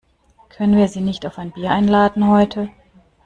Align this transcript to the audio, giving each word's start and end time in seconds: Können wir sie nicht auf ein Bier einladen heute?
Können 0.49 0.77
wir 0.77 0.87
sie 0.87 0.99
nicht 1.01 1.27
auf 1.27 1.37
ein 1.37 1.51
Bier 1.51 1.69
einladen 1.69 2.27
heute? 2.27 2.71